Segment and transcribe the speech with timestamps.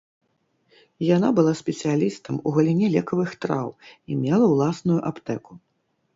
[1.15, 5.53] Яна была спецыялістам у галіне лекавых траў і мела ўласную аптэку.